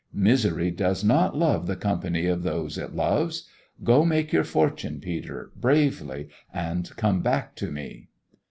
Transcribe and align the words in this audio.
Misery 0.15 0.71
does 0.71 1.03
not 1.03 1.37
love 1.37 1.67
the 1.67 1.75
company 1.75 2.25
of 2.25 2.41
those 2.41 2.75
it 2.75 2.95
loves. 2.95 3.47
Go 3.83 4.03
make 4.03 4.33
your 4.33 4.43
fortune, 4.43 4.99
Peter, 4.99 5.51
bravely, 5.55 6.27
and 6.51 6.89
come 6.97 7.21
back 7.21 7.55
to 7.57 7.69
me." 7.71 8.07